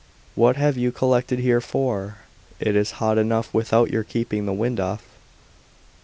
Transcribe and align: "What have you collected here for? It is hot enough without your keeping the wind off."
"What 0.33 0.55
have 0.55 0.77
you 0.79 0.91
collected 0.91 1.37
here 1.37 1.61
for? 1.61 2.15
It 2.59 2.75
is 2.75 2.93
hot 2.97 3.19
enough 3.19 3.53
without 3.53 3.91
your 3.91 4.03
keeping 4.03 4.47
the 4.47 4.51
wind 4.53 4.79
off." 4.79 5.03